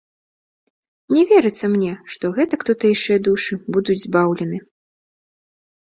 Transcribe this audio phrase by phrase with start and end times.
[1.15, 4.57] Не верыцца мне, што гэтак тутэйшыя душы будуць збаўлены.